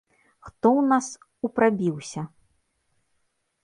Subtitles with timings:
[0.47, 1.11] Хто ў нас
[1.45, 2.21] у прабіўся?